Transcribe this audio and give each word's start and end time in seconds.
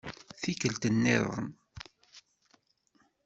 Tikkelt-nniḍen. 0.41 1.45